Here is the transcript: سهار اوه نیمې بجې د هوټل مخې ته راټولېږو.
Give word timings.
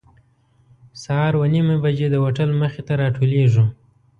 سهار 1.03 1.33
اوه 1.37 1.47
نیمې 1.53 1.75
بجې 1.83 2.07
د 2.11 2.15
هوټل 2.23 2.49
مخې 2.61 2.81
ته 2.87 2.93
راټولېږو. 3.01 3.65